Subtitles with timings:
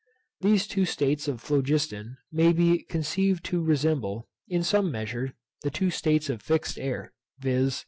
[0.39, 5.91] These two states of phlogiston may be conceived to resemble, in some measure, the two
[5.91, 7.79] states of fixed air, viz.